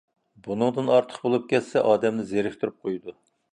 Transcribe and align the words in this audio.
بۇنىڭدىن 0.45 0.89
ئارتۇق 0.93 1.19
بولۇپ 1.27 1.45
كەتسە 1.53 1.85
ئادەمنى 1.91 2.27
زېرىكتۈرۈپ 2.35 2.83
قويىدۇ. 2.87 3.19